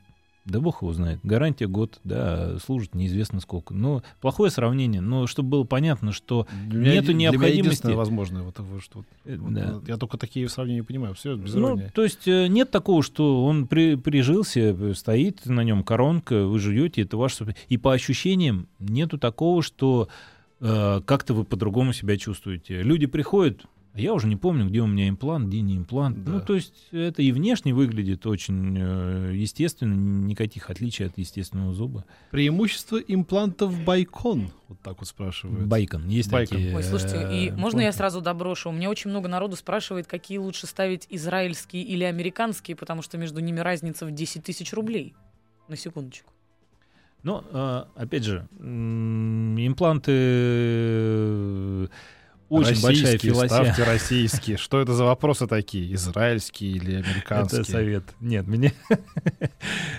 [0.49, 1.19] Да бог его знает.
[1.23, 3.73] Гарантия год, да, служит неизвестно сколько.
[3.73, 4.99] Но плохое сравнение.
[5.01, 7.59] Но чтобы было понятно, что Для меня- Нету для меня необходимости.
[7.65, 8.41] единственное возможное.
[8.41, 9.79] Вот, вот, что, э, вот, да.
[9.87, 11.13] Я только такие сравнения понимаю.
[11.13, 11.91] Все, без Ну, иронии.
[11.93, 16.59] то есть э, нет такого, что он при- прижился, э, стоит на нем коронка, вы
[16.59, 20.09] жуете, это собствен- И по ощущениям нету такого, что
[20.61, 22.81] э, как-то вы по-другому себя чувствуете.
[22.81, 23.61] Люди приходят,
[23.95, 26.23] я уже не помню, где у меня имплант, где не имплант.
[26.23, 26.31] Да.
[26.33, 32.05] Ну, то есть это и внешне выглядит очень э, естественно, никаких отличий от естественного зуба.
[32.31, 34.51] Преимущество имплантов Байкон.
[34.67, 35.67] Вот так вот спрашивают.
[35.67, 36.07] Байкон.
[36.07, 36.57] Есть Байкон.
[36.57, 36.75] такие...
[36.75, 38.69] Ой, слушайте, и э, можно я сразу доброшу?
[38.69, 43.39] У меня очень много народу спрашивает, какие лучше ставить, израильские или американские, потому что между
[43.39, 45.15] ними разница в 10 тысяч рублей.
[45.67, 46.31] На секундочку.
[47.23, 50.11] Ну, э, опять же, импланты
[52.49, 53.73] очень большая Российские, философия.
[53.73, 54.57] Ставьте российские.
[54.57, 55.93] Что это за вопросы такие?
[55.93, 57.61] Израильские или американские?
[57.61, 58.03] Это совет.
[58.19, 58.73] Нет, мне.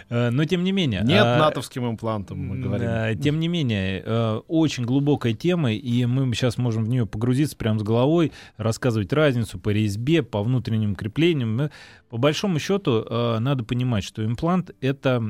[0.08, 1.02] Э, Но тем не менее.
[1.04, 2.88] Нет а, натовским имплантом, мы говорим.
[2.90, 7.56] а, Тем не менее, э, очень глубокая тема, и мы сейчас можем в нее погрузиться
[7.56, 11.60] прямо с головой, рассказывать разницу по резьбе, по внутренним креплениям.
[11.60, 11.70] Э,
[12.08, 15.22] По большому счету, надо понимать, что имплант это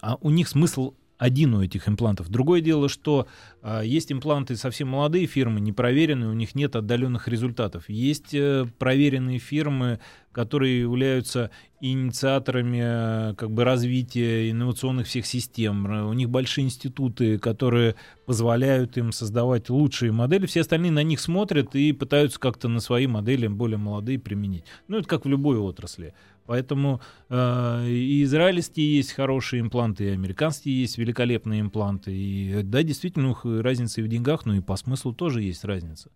[0.00, 2.28] а у них смысл один у этих имплантов.
[2.28, 3.28] Другое дело, что
[3.62, 7.88] а, есть импланты совсем молодые фирмы, непроверенные, у них нет отдаленных результатов.
[7.88, 10.00] Есть э, проверенные фирмы,
[10.34, 15.86] которые являются инициаторами э, как бы развития инновационных всех систем.
[15.86, 17.94] Р- У них большие институты, которые
[18.26, 20.46] позволяют им создавать лучшие модели.
[20.46, 24.64] Все остальные на них смотрят и пытаются как-то на свои модели более молодые применить.
[24.88, 26.14] Ну, это как в любой отрасли.
[26.46, 32.12] Поэтому э, и израильские есть хорошие импланты, и американские есть великолепные импланты.
[32.12, 36.10] И э, да, действительно, разница и в деньгах, но и по смыслу тоже есть разница.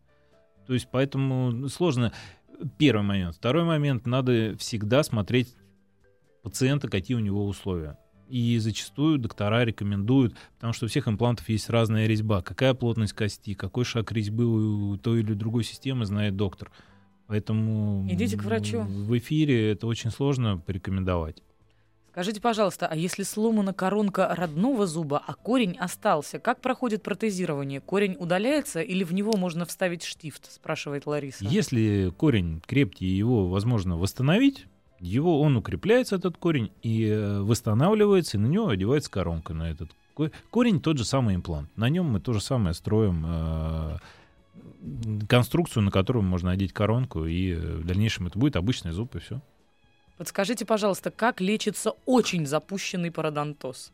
[0.67, 2.13] То есть поэтому сложно.
[2.77, 3.37] Первый момент.
[3.37, 4.07] Второй момент.
[4.07, 5.55] Надо всегда смотреть
[6.43, 7.99] пациента, какие у него условия.
[8.29, 12.43] И зачастую доктора рекомендуют, потому что у всех имплантов есть разная резьба.
[12.43, 16.71] Какая плотность кости, какой шаг резьбы у той или другой системы знает доктор.
[17.27, 18.83] Поэтому Идите к врачу.
[18.83, 21.43] в эфире это очень сложно порекомендовать.
[22.19, 27.81] Скажите, пожалуйста, а если сломана коронка родного зуба, а корень остался, как проходит протезирование?
[27.81, 30.51] Корень удаляется или в него можно вставить штифт?
[30.51, 31.45] Спрашивает Лариса.
[31.45, 34.67] Если корень крепкий, его возможно восстановить,
[34.99, 39.91] его он укрепляется, этот корень, и э, восстанавливается, и на него одевается коронка на этот
[40.17, 41.71] ко- корень, тот же самый имплант.
[41.77, 43.25] На нем мы то же самое строим.
[43.29, 43.99] э,
[45.29, 49.21] конструкцию, на которую можно одеть коронку, и э, в дальнейшем это будет обычный зуб, и
[49.21, 49.41] все.
[50.19, 53.93] Подскажите, пожалуйста, как лечится очень запущенный пародонтоз?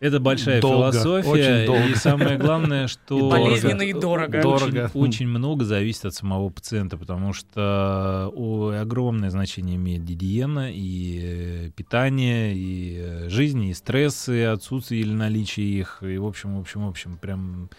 [0.00, 1.84] Это большая Долго, философия, очень долго.
[1.84, 4.42] и самое главное, что И болезненно, и дорого.
[4.42, 4.90] Дорого.
[4.92, 11.20] Очень, очень много зависит от самого пациента, потому что о, огромное значение имеет гигиена и
[11.22, 16.60] э, питание, и э, жизнь, и стрессы, отсутствие или наличие их, и в общем, в
[16.60, 17.70] общем, в общем, прям...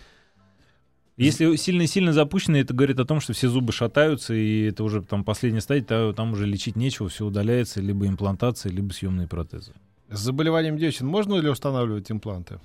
[1.16, 5.24] Если сильно-сильно запущено, это говорит о том, что все зубы шатаются, и это уже там
[5.24, 9.74] последняя стадия, та- там уже лечить нечего, все удаляется, либо имплантация, либо съемные протезы.
[10.10, 12.60] С заболеванием десен можно ли устанавливать импланты?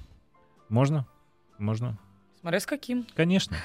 [0.70, 1.06] Можно?
[1.58, 1.98] Можно.
[2.40, 3.06] Смотря с каким.
[3.14, 3.56] Конечно.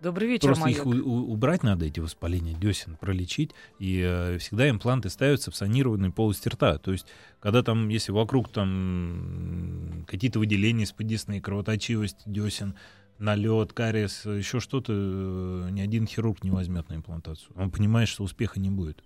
[0.00, 0.78] Добрый вечер, Просто Маяк.
[0.78, 3.50] их у- у- убрать надо, эти воспаления десен, пролечить.
[3.80, 6.78] И э, всегда импланты ставятся в санированной полости рта.
[6.78, 7.06] То есть,
[7.40, 12.74] когда там, если вокруг там какие-то выделения из подесны, кровоточивость десен,
[13.18, 17.52] налет, кариес, еще что-то, э, ни один хирург не возьмет на имплантацию.
[17.56, 19.02] Он понимает, что успеха не будет.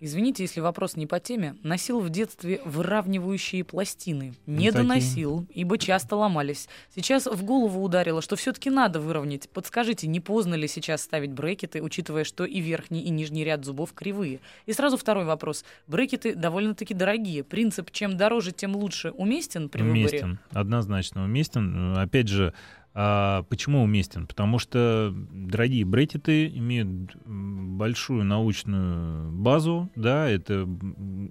[0.00, 1.56] Извините, если вопрос не по теме.
[1.62, 4.34] Носил в детстве выравнивающие пластины.
[4.44, 4.72] Не такие.
[4.72, 6.68] доносил, ибо часто ломались.
[6.94, 9.48] Сейчас в голову ударило, что все-таки надо выровнять.
[9.48, 13.94] Подскажите, не поздно ли сейчас ставить брекеты, учитывая, что и верхний, и нижний ряд зубов
[13.94, 14.40] кривые?
[14.66, 15.64] И сразу второй вопрос.
[15.86, 17.42] Брекеты довольно-таки дорогие.
[17.42, 20.02] Принцип «чем дороже, тем лучше» уместен при выборе?
[20.02, 21.96] Уместен, однозначно уместен.
[21.96, 22.52] Опять же,
[22.96, 24.28] а почему уместен?
[24.28, 30.68] Потому что дорогие брекеты имеют большую научную базу, да, это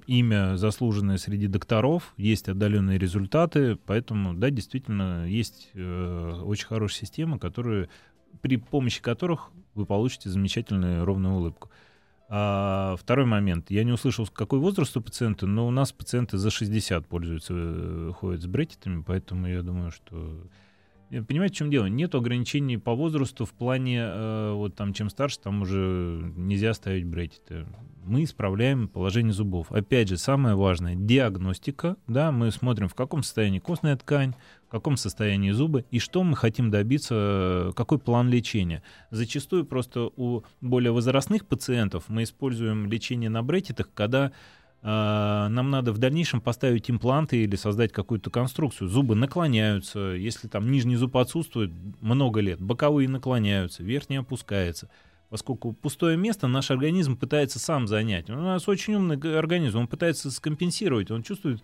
[0.06, 7.40] имя заслуженное среди докторов, есть отдаленные результаты, поэтому, да, действительно, есть э, очень хорошая система,
[7.40, 7.88] которая,
[8.42, 11.70] при помощи которых вы получите замечательную ровную улыбку.
[12.28, 13.72] А, второй момент.
[13.72, 18.12] Я не услышал, какой возраст у пациента, но у нас пациенты за 60 пользуются, э,
[18.20, 20.42] ходят с брекетами, поэтому я думаю, что...
[21.10, 21.86] Э, Понимаете, в чем дело?
[21.86, 27.06] Нет ограничений по возрасту в плане, э, вот там, чем старше, там уже нельзя ставить
[27.06, 27.66] брекеты.
[28.06, 29.72] Мы исправляем положение зубов.
[29.72, 31.96] Опять же, самое важное— диагностика.
[32.08, 34.34] Да, мы смотрим, в каком состоянии костная ткань,
[34.68, 38.84] в каком состоянии зубы и что мы хотим добиться, э, какой план лечения.
[39.10, 44.32] Зачастую просто у более возрастных пациентов мы используем лечение на брекетах, когда
[44.84, 48.90] нам надо в дальнейшем поставить импланты или создать какую-то конструкцию.
[48.90, 54.90] Зубы наклоняются, если там нижний зуб отсутствует много лет, боковые наклоняются, верхний опускается.
[55.30, 58.30] Поскольку пустое место наш организм пытается сам занять.
[58.30, 61.64] У нас очень умный организм, он пытается скомпенсировать, он чувствует,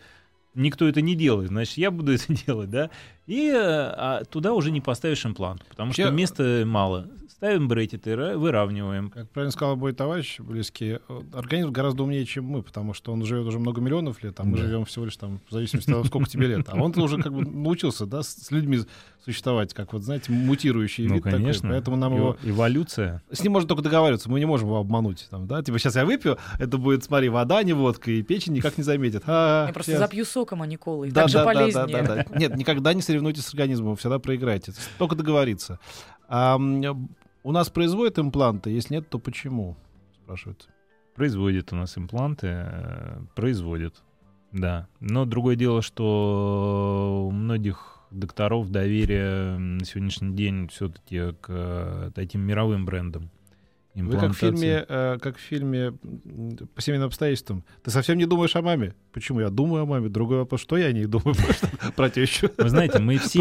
[0.56, 2.90] никто это не делает, значит, я буду это делать, да?
[3.28, 7.08] И а туда уже не поставишь имплант, потому что Вообще- места мало.
[7.30, 9.12] Ставим брекеты, ра- выравниваем.
[9.12, 13.24] Как правильно сказал мой товарищ близкий, э, организм гораздо умнее, чем мы, потому что он
[13.24, 14.64] живет уже много миллионов лет, а мы Да.
[14.64, 16.68] живем всего лишь там в зависимости от того, сколько тебе лет.
[16.68, 18.80] А он уже как бы научился, да, с людьми
[19.24, 21.40] существовать, как вот, знаете, мутирующий Ну, вид такой.
[21.40, 21.70] конечно.
[21.70, 22.36] Поэтому нам его...
[22.44, 23.22] Эволюция.
[23.32, 25.28] С ним можно только договариваться, мы не можем его обмануть.
[25.30, 25.62] Там, да?
[25.64, 29.24] Типа, сейчас я выпью, это будет, смотри, вода, не водка, и печень никак не заметит.
[29.28, 31.12] А, Я просто запью соком, а не колой.
[31.12, 31.88] Да, так же да, да, полезнее.
[31.88, 32.40] да, да, да.
[32.40, 34.74] Нет, никогда не соревнуйтесь с организмом, всегда проиграете.
[34.98, 35.80] Только договориться.
[36.28, 36.58] А,
[37.44, 38.70] у нас производят импланты?
[38.70, 39.76] Если нет, то почему?
[40.24, 40.70] Спрашивают.
[41.16, 43.96] Производит у нас импланты, э, производит,
[44.54, 44.88] да.
[45.00, 52.42] Но другое дело, что у многих докторов доверие на сегодняшний день все-таки к э, таким
[52.42, 53.30] мировым брендам.
[53.96, 55.92] Вы как в фильме, э, как в фильме
[56.76, 57.66] по семейным обстоятельствам.
[57.84, 58.94] Ты совсем не думаешь о маме?
[59.12, 59.40] Почему?
[59.42, 60.10] Я думаю о маме.
[60.10, 61.36] Другой вопрос, что я о ней думаю
[61.96, 62.50] про- тещу.
[62.58, 63.40] Вы знаете, мы все,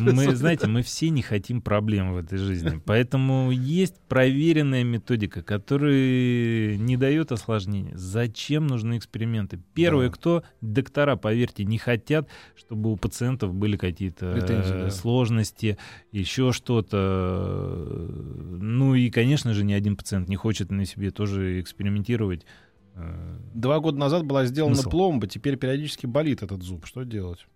[0.00, 2.80] мы, знаете, мы все не хотим проблем в этой жизни.
[2.84, 7.92] Поэтому есть проверенная методика, которая не дает осложнений.
[7.94, 9.60] Зачем нужны эксперименты?
[9.72, 10.12] Первое, Да.
[10.14, 14.90] кто доктора, поверьте, не хотят, чтобы у пациентов были какие-то Претензии, э, да.
[14.90, 15.78] сложности,
[16.12, 18.08] еще что-то.
[18.60, 22.44] Ну и, конечно же, ни один пациент не хочет на себе тоже экспериментировать.
[22.94, 24.90] Э, Два года назад была сделана Смысл?
[24.90, 26.86] пломба, теперь периодически болит этот зуб.
[26.86, 27.46] Что делать?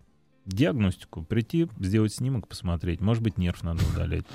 [0.45, 2.99] Диагностику, прийти, сделать снимок, посмотреть.
[3.01, 4.25] Может быть, нерв надо удалять.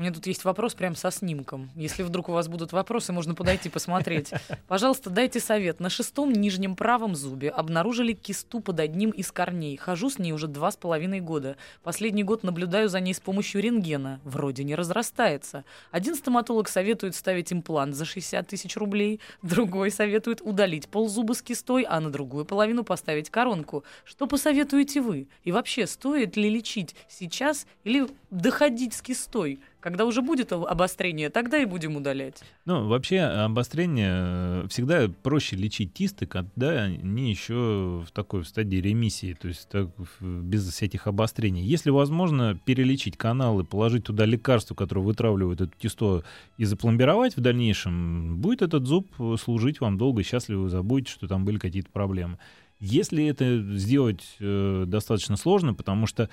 [0.00, 1.70] У меня тут есть вопрос прям со снимком.
[1.76, 4.32] Если вдруг у вас будут вопросы, можно подойти посмотреть.
[4.66, 5.78] Пожалуйста, дайте совет.
[5.78, 9.76] На шестом нижнем правом зубе обнаружили кисту под одним из корней.
[9.76, 11.58] Хожу с ней уже два с половиной года.
[11.82, 14.20] Последний год наблюдаю за ней с помощью рентгена.
[14.24, 15.66] Вроде не разрастается.
[15.90, 21.82] Один стоматолог советует ставить имплант за 60 тысяч рублей, другой советует удалить ползуба с кистой,
[21.82, 23.84] а на другую половину поставить коронку.
[24.06, 25.28] Что посоветуете вы?
[25.44, 29.60] И вообще, стоит ли лечить сейчас или доходить с кистой?
[29.80, 32.42] Когда уже будет обострение, тогда и будем удалять.
[32.66, 38.76] Ну, вообще обострение э, всегда проще лечить тисты, когда они еще в такой в стадии
[38.76, 39.88] ремиссии, то есть так,
[40.20, 41.62] без всяких обострений.
[41.62, 46.24] Если возможно перелечить канал и положить туда лекарство, которое вытравливает эту тисто,
[46.58, 49.08] и запломбировать в дальнейшем, будет этот зуб
[49.40, 52.38] служить вам долго, счастливо, вы забудете, что там были какие-то проблемы.
[52.80, 56.30] Если это сделать э, достаточно сложно, потому что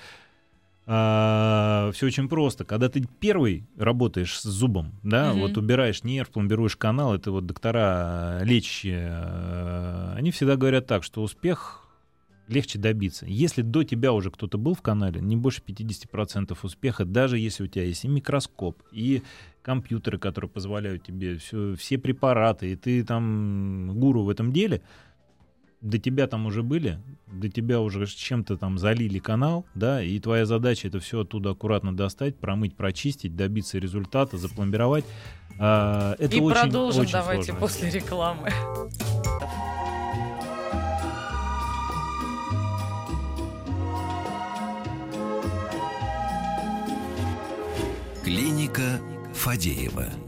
[0.90, 2.64] а, все очень просто.
[2.64, 5.40] Когда ты первый работаешь с зубом, да, угу.
[5.40, 11.22] вот убираешь нерв, пломбируешь канал, это вот доктора лечащие, э, они всегда говорят так, что
[11.22, 11.86] успех
[12.46, 13.26] легче добиться.
[13.26, 17.66] Если до тебя уже кто-то был в канале, не больше 50% успеха, даже если у
[17.66, 19.22] тебя есть и микроскоп, и
[19.60, 24.80] компьютеры, которые позволяют тебе все, все препараты, и ты там гуру в этом деле—
[25.80, 30.46] до тебя там уже были, до тебя уже чем-то там залили канал, да, и твоя
[30.46, 35.04] задача это все оттуда аккуратно достать, промыть, прочистить, добиться результата, запломбировать.
[35.58, 37.60] А, это и очень, продолжим очень давайте сложно.
[37.60, 38.50] после рекламы.
[48.24, 49.00] Клиника
[49.34, 50.27] Фадеева.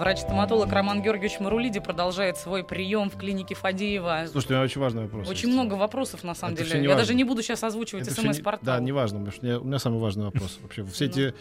[0.00, 4.24] Врач-стоматолог Роман Георгиевич Марулиди продолжает свой прием в клинике Фадеева.
[4.32, 5.28] Слушайте, у меня очень важный вопрос.
[5.28, 5.60] Очень есть.
[5.60, 6.80] много вопросов, на самом Это деле.
[6.80, 7.02] Я важно.
[7.02, 8.60] даже не буду сейчас озвучивать смс-портал.
[8.62, 10.58] Да, не важно, потому что у меня самый важный вопрос.
[10.62, 11.34] Вообще, все эти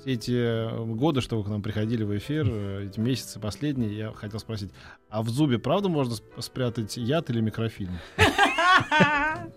[0.00, 3.94] все эти э, годы, что вы к нам приходили в эфир, э, эти месяцы последние,
[3.94, 4.70] я хотел спросить,
[5.10, 7.98] а в зубе правда можно спрятать яд или микрофильм?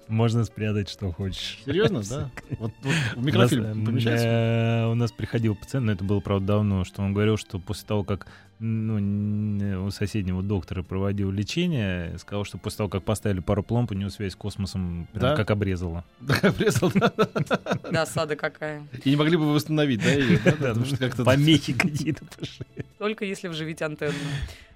[0.08, 1.60] Можно спрятать, что хочешь.
[1.66, 2.30] Серьезно, да?
[2.60, 4.88] Вот, вот микрофильм помещается?
[4.90, 8.04] У нас приходил пациент, но это было, правда, давно, что он говорил, что после того,
[8.04, 8.28] как
[8.60, 13.94] ну, у соседнего доктора проводил лечение, сказал, что после того, как поставили пару пломб, у
[13.94, 15.36] него связь с космосом прям да?
[15.36, 16.04] как обрезала.
[16.20, 17.90] Да, обрезала, да.
[17.92, 18.86] Досада какая.
[19.04, 20.40] И не могли бы восстановить, да, ее?
[21.26, 22.66] Помехи какие-то пошли.
[22.98, 24.14] Только если вживить антенну.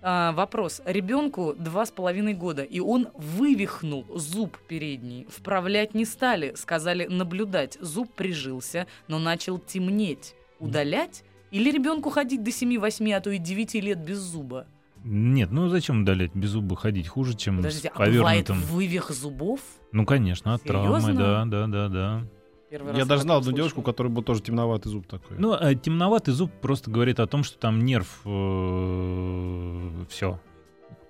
[0.02, 0.82] А, вопрос.
[0.86, 5.28] Ребенку два с половиной года, и он вывихнул зуб передний.
[5.30, 7.78] Вправлять не стали, сказали наблюдать.
[7.82, 10.36] Зуб прижился, но начал темнеть.
[10.60, 11.24] Удалять?
[11.54, 14.66] Или ребенку ходить до 7-8, а то и 9 лет без зуба?
[15.04, 18.26] Нет, ну зачем удалять без зуба ходить хуже, чем Подождите, с повернутым?
[18.26, 19.60] А бывает вывих зубов?
[19.92, 21.14] Ну, конечно, от Серьезно?
[21.14, 22.24] травмы, да, да, да, да.
[22.72, 25.38] Первый Я даже знал одну девушку, у которой был тоже темноватый зуб такой.
[25.38, 30.40] Ну, а темноватый зуб просто говорит о том, что там нерв э, все.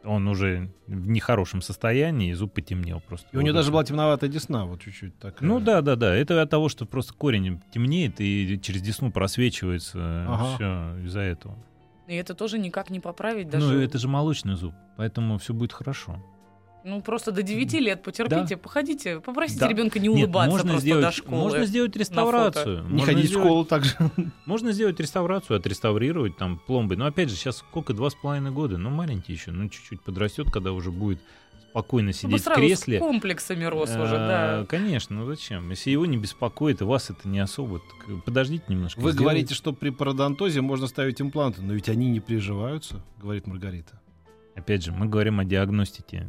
[0.04, 3.28] Он уже в нехорошем состоянии, и зуб потемнел просто.
[3.32, 5.48] И у нее даже была темноватая десна, вот чуть-чуть такая.
[5.48, 6.14] Ну да, да, да.
[6.14, 10.26] Это от того, что просто корень темнеет и через десну просвечивается.
[10.28, 10.56] Ага.
[10.56, 11.58] Все из-за этого.
[12.08, 13.66] И это тоже никак не поправить даже.
[13.66, 16.22] Ну, это же молочный зуб, поэтому все будет хорошо.
[16.86, 18.58] Ну, просто до 9 лет потерпите, Да.
[18.58, 19.68] походите, попросите Да.
[19.70, 21.38] ребенка не Нет, улыбаться можно просто сделать, до школы.
[21.38, 22.84] Можно сделать реставрацию.
[22.90, 23.96] Не ходить в сделать- школу так же.
[24.46, 26.96] Можно сделать реставрацию, отреставрировать там пломбы.
[26.98, 30.52] Но опять же, сейчас сколько, два с половиной года, ну маленький еще, ну чуть-чуть подрастет,
[30.52, 31.20] когда уже будет
[31.70, 32.98] спокойно Чтобы сидеть в сразу кресле.
[32.98, 34.66] с комплексами рос уже, А, да.
[34.68, 35.70] Конечно, ну зачем?
[35.72, 39.00] Если его не беспокоит, и вас это не особо, так подождите немножко.
[39.00, 39.24] Вы сделайте.
[39.24, 44.00] говорите, что при пародонтозе можно ставить импланты, но ведь они не приживаются, говорит Маргарита.
[44.56, 46.28] Опять же, мы говорим о диагностике.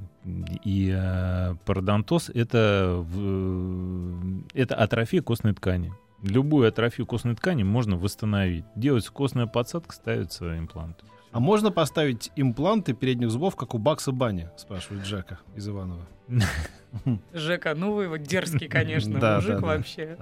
[0.64, 5.92] И э, пародонтоз это, в- это атрофия костной ткани.
[6.22, 8.64] Любую атрофию костной ткани можно восстановить.
[8.76, 11.04] Делается костная подсадка, ставится имплант.
[11.32, 16.06] А можно поставить импланты передних зубов, как у Бакса Бани, спрашивает Джека из Иванова.
[17.34, 20.16] Жека, ну вы вот дерзкий, конечно, мужик вообще.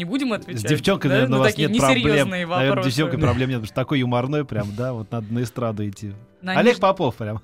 [0.00, 0.62] Не будем отвечать.
[0.62, 1.14] С девчонкой, да?
[1.16, 1.98] наверное, Ну, у вас такие нет проблем.
[1.98, 2.88] несерьезные Наверное, с вопросы.
[2.88, 6.12] девчонкой проблем нет, потому что такой юморной прям, да, вот надо на эстраду идти.
[6.40, 7.42] На Олег ниж- Попов прям.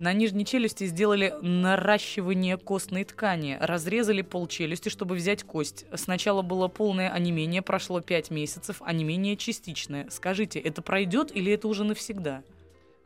[0.00, 3.56] На нижней челюсти сделали наращивание костной ткани.
[3.60, 5.86] Разрезали полчелюсти, чтобы взять кость.
[5.94, 10.08] Сначала было полное онемение, прошло 5 месяцев, онемение частичное.
[10.10, 12.42] Скажите, это пройдет или это уже навсегда?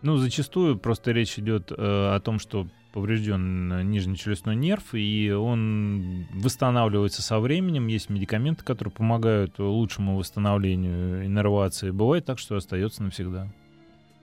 [0.01, 6.27] Ну, зачастую просто речь идет э, о том, что поврежден э, нижнечелюстной нерв, и он
[6.33, 7.89] восстанавливается со временем.
[7.89, 11.91] Есть медикаменты, которые помогают лучшему восстановлению иннервации.
[11.91, 13.49] Бывает так, что остается навсегда.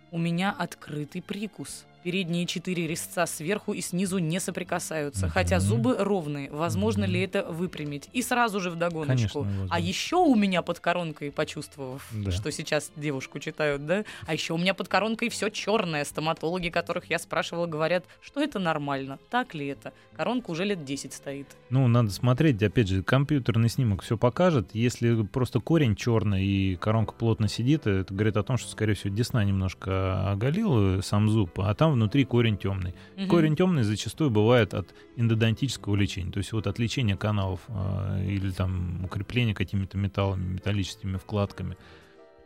[0.10, 1.86] У меня открытый прикус.
[2.04, 6.52] Передние четыре резца сверху и снизу не соприкасаются, хотя зубы ровные.
[6.52, 8.10] Возможно ли это выпрямить?
[8.14, 9.44] И сразу же вдогоночку.
[9.44, 9.68] Конечно.
[9.70, 12.32] А еще у меня под коронкой, почувствовав, Да.
[12.32, 16.04] что сейчас девушку читают, да, а еще у меня под коронкой все черное.
[16.04, 19.18] Стоматологи, которых я спрашивала, говорят, что это нормально.
[19.30, 19.94] Так ли это?
[20.18, 21.48] Коронка уже лет 10 стоит.
[21.70, 24.70] Ну, надо смотреть, опять же, компьютерный снимок все покажет.
[24.74, 29.14] Если просто корень черный и коронка плотно сидит, это говорит о том, что, скорее всего,
[29.16, 32.94] десна немножко оголила сам зуб, а там внутри корень темный.
[33.18, 33.28] Мгм.
[33.28, 38.52] Корень темный зачастую бывает от эндодонтического лечения, то есть вот от лечения каналов э, или
[38.52, 41.78] там укрепления какими-то металлами, металлическими вкладками.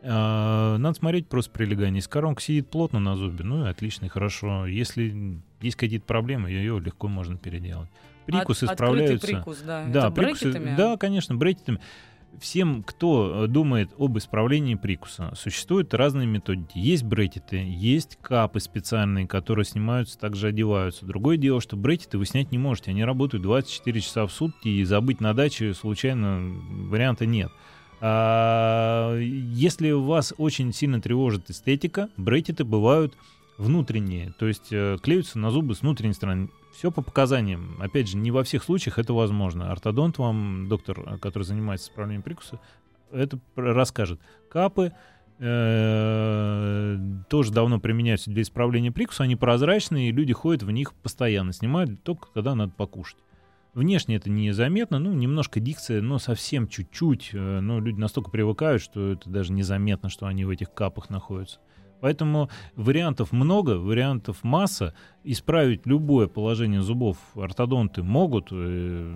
[0.02, 1.96] Э, Надо смотреть просто прилегание.
[1.96, 4.66] Если коронка сидит плотно на зубе, ну и отлично, и хорошо.
[4.66, 7.88] Если есть какие-то проблемы, ее легко можно переделать.
[8.26, 9.14] Прикусы От- справляются.
[9.14, 9.86] Открытый прикус, да.
[9.86, 11.80] Да, прикусы, да, конечно, брекетами.
[12.40, 16.78] Всем, кто э, думает об исправлении прикуса, существуют разные методики.
[16.78, 21.04] Есть брекеты, есть капы специальные, которые снимаются, также одеваются.
[21.04, 22.90] Другое дело, что брекеты вы снять не можете.
[22.92, 26.40] Они работают 24 часа в сутки, и забыть на даче случайно
[26.88, 27.50] варианта нет.
[28.00, 33.16] А, если вас очень сильно тревожит эстетика, брекеты бывают
[33.56, 36.48] внутренние, то есть э, клеются на зубы с внутренней стороны.
[36.78, 37.76] Все по показаниям.
[37.80, 39.72] Опять же, не во всех случаях это возможно.
[39.72, 42.60] Ортодонт вам, доктор, э, который занимается исправлением прикуса,
[43.10, 44.20] это расскажет.
[44.48, 44.92] Капы
[45.40, 46.98] э,
[47.28, 49.24] тоже давно применяются для исправления прикуса.
[49.24, 51.52] Они прозрачные, и люди ходят в них постоянно.
[51.52, 53.18] Снимают только когда надо покушать.
[53.74, 57.30] Внешне это незаметно, ну, немножко дикция, но совсем чуть-чуть.
[57.32, 61.58] э, Но люди настолько привыкают, что это даже незаметно, что они в этих капах находятся.
[62.00, 64.94] Поэтому вариантов много, вариантов масса.
[65.24, 69.14] Исправить любое положение зубов ортодонты могут, э,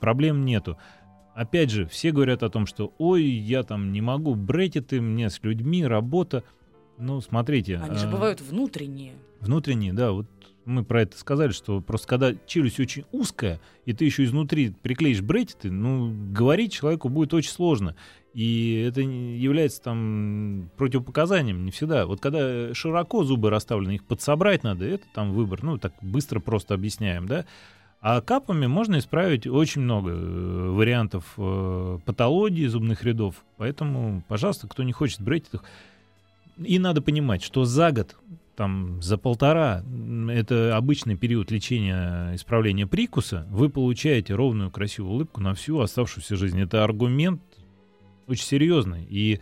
[0.00, 0.78] проблем нету.
[1.34, 5.42] Опять же, все говорят о том, что ой, я там не могу, брекеты, мне с
[5.42, 6.44] людьми, работа.
[6.96, 7.78] Ну, смотрите.
[7.78, 9.14] Они же а, бывают внутренние.
[9.40, 10.26] Внутренние, да, вот
[10.64, 15.22] мы про это сказали, что просто когда челюсть очень узкая, и ты еще изнутри приклеишь
[15.22, 17.96] брекеты, ну, говорить человеку будет очень сложно.
[18.34, 22.04] И это является там противопоказанием не всегда.
[22.04, 25.62] Вот когда широко зубы расставлены, их подсобрать надо, это там выбор.
[25.62, 27.46] Ну, так быстро просто объясняем, да.
[28.00, 33.36] А капами можно исправить очень много э, вариантов э, патологии зубных рядов.
[33.56, 35.62] Поэтому, пожалуйста, кто не хочет брекетов.
[36.58, 38.16] И надо понимать, что за год,
[38.56, 39.84] там, за полтора,
[40.28, 46.60] это обычный период лечения, исправления прикуса, вы получаете ровную красивую улыбку на всю оставшуюся жизнь.
[46.60, 47.40] Это аргумент
[48.26, 49.04] очень серьезный.
[49.04, 49.40] И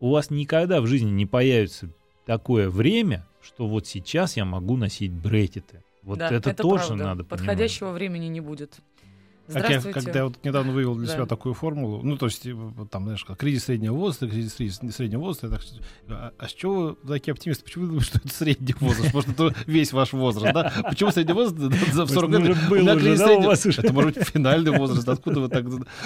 [0.00, 1.90] у вас никогда в жизни не появится
[2.26, 5.82] такое время, что вот сейчас я могу носить брекеты.
[6.02, 7.04] Вот Да, это, тоже правда.
[7.04, 7.40] надо понимать.
[7.40, 8.78] Подходящего времени не будет.
[9.46, 10.00] Как я, Здравствуйте.
[10.00, 11.12] когда я вот недавно вывел для Да.
[11.12, 12.56] себя такую формулу, ну, то есть, э,
[12.90, 15.60] там, знаешь, как кризис среднего возраста, кризис сред- среднего возраста, так,
[16.08, 17.62] а, а с чего вы такие оптимисты?
[17.62, 19.12] Почему вы думаете, что это средний возраст?
[19.12, 20.72] Может, это весь ваш возраст, да?
[20.88, 21.56] Почему средний возраст
[21.92, 22.56] за в 40 Может, лет?
[22.66, 23.80] У был меня уже, кризис среднего-?
[23.82, 25.08] Это может быть финальный возраст.
[25.08, 25.64] Откуда вы так...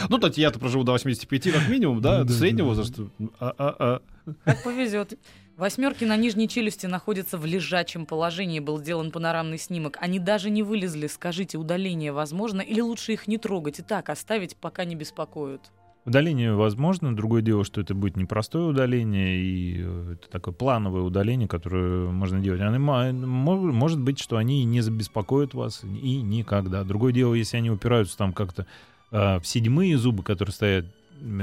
[0.09, 2.24] Ну, то я-то проживу до 85 как минимум, да?
[2.24, 2.99] Да, Средний возраст.
[3.39, 4.32] А, а, а.
[4.45, 5.16] Как повезет.
[5.59, 8.61] Восьмерки на нижней челюсти находятся в лежачем положении.
[8.61, 9.98] Был сделан панорамный снимок.
[10.00, 11.09] Они даже не вылезли.
[11.09, 12.61] Скажите, удаление возможно?
[12.61, 15.72] Или лучше их не трогать и так оставить, пока не беспокоят?
[16.04, 17.14] Удаление возможно.
[17.14, 22.38] Другое дело, что это будет непростое удаление, и э, это такое плановое удаление, которое можно
[22.38, 22.61] делать.
[22.61, 26.84] Ма- мо- может быть, что они не забеспокоят вас и никогда.
[26.84, 28.64] Другое дело, если они упираются там как-то
[29.11, 30.86] э, в седьмые зубы, которые стоят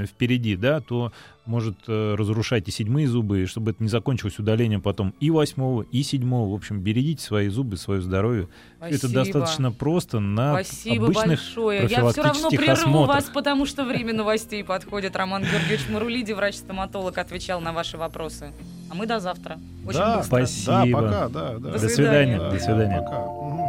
[0.06, 1.12] впереди, да, то
[1.44, 5.82] может э, разрушать и седьмые зубы, и чтобы это не закончилось удалением потом и восьмого,
[5.82, 6.50] и седьмого.
[6.50, 8.48] В общем, берегите свои зубы, свое здоровье.
[8.80, 9.12] Это Спасибо.
[9.24, 11.80] достаточно просто на Спасибо обычных большое.
[11.82, 13.08] Я все равно профилактических прерву осмотрах.
[13.08, 15.14] вас, потому что время новостей подходит.
[15.14, 18.52] Роман Георгиевич Марулиди, врач-стоматолог, отвечал на ваши вопросы.
[18.90, 19.58] А мы до завтра.
[19.86, 20.46] Очень Да, быстро.
[20.46, 20.72] Спасибо.
[20.72, 21.58] Да, пока, да, да.
[21.72, 22.38] До До свидания.
[22.38, 23.02] Да, До свидания.
[23.02, 23.20] Пока.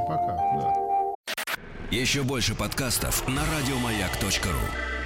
[0.08, 0.74] Пока, да.
[1.91, 4.96] Еще больше подкастов на радиомаяк.ру.